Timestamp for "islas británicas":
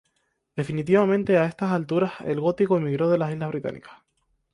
3.33-3.99